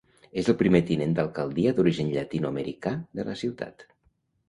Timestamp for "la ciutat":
3.33-3.91